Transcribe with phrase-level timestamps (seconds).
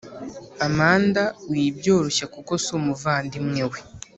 [0.67, 3.79] amanda wibyoroshya kuko sumuvandimwe we